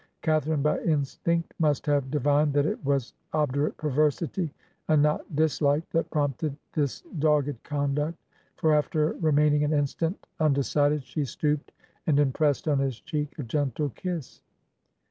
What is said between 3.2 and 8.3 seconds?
ob durate perversity and not dislike that prompted this dogged conduct,